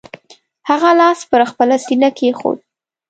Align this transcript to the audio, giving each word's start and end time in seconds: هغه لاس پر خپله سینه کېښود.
هغه 0.69 0.89
لاس 0.99 1.19
پر 1.29 1.41
خپله 1.51 1.75
سینه 1.85 2.09
کېښود. 2.17 2.59